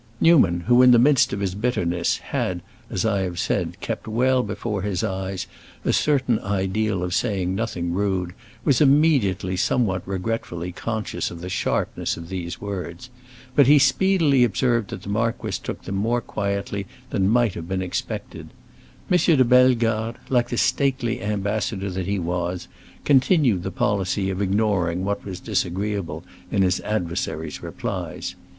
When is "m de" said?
19.11-19.45